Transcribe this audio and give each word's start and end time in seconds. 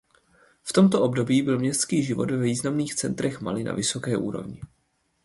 V 0.63 0.73
tomto 0.73 1.01
období 1.01 1.41
byl 1.41 1.59
městský 1.59 2.03
život 2.03 2.31
ve 2.31 2.37
významných 2.37 2.95
centrech 2.95 3.41
Mali 3.41 3.63
na 3.63 3.73
vysoké 3.73 4.17
úrovni. 4.17 4.61